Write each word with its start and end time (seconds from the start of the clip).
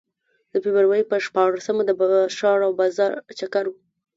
د 0.51 0.53
فبروري 0.63 1.03
په 1.11 1.15
شپاړسمه 1.25 1.83
د 1.85 1.91
ښار 2.37 2.59
او 2.67 2.71
بازار 2.79 3.11
چکر 3.39 3.65
و. 3.69 3.73